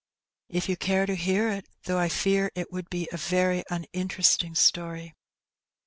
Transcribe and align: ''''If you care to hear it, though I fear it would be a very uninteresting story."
''''If 0.49 0.67
you 0.67 0.75
care 0.77 1.05
to 1.05 1.13
hear 1.13 1.47
it, 1.49 1.67
though 1.83 1.99
I 1.99 2.09
fear 2.09 2.51
it 2.55 2.71
would 2.71 2.89
be 2.89 3.07
a 3.11 3.17
very 3.17 3.63
uninteresting 3.69 4.55
story." 4.55 5.13